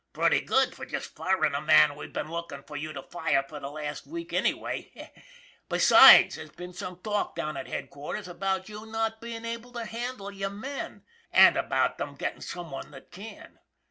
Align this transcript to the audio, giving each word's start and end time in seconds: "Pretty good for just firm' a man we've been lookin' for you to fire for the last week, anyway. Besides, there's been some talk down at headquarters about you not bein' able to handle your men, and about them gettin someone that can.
"Pretty 0.13 0.41
good 0.41 0.73
for 0.75 0.83
just 0.83 1.15
firm' 1.15 1.53
a 1.53 1.61
man 1.61 1.95
we've 1.95 2.11
been 2.11 2.27
lookin' 2.31 2.63
for 2.63 2.75
you 2.75 2.91
to 2.91 3.03
fire 3.03 3.45
for 3.47 3.59
the 3.59 3.69
last 3.69 4.07
week, 4.07 4.33
anyway. 4.33 4.91
Besides, 5.69 6.37
there's 6.37 6.49
been 6.49 6.73
some 6.73 6.97
talk 7.03 7.35
down 7.35 7.55
at 7.55 7.67
headquarters 7.67 8.27
about 8.27 8.67
you 8.67 8.87
not 8.87 9.21
bein' 9.21 9.45
able 9.45 9.71
to 9.73 9.85
handle 9.85 10.31
your 10.31 10.49
men, 10.49 11.03
and 11.31 11.55
about 11.55 11.99
them 11.99 12.15
gettin 12.15 12.41
someone 12.41 12.89
that 12.89 13.11
can. 13.11 13.59